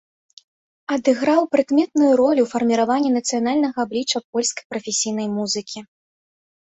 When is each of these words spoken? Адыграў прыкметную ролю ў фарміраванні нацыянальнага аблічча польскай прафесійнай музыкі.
Адыграў 0.95 1.41
прыкметную 1.55 2.09
ролю 2.21 2.41
ў 2.45 2.51
фарміраванні 2.53 3.09
нацыянальнага 3.17 3.77
аблічча 3.87 4.17
польскай 4.31 4.63
прафесійнай 4.75 5.27
музыкі. 5.39 5.79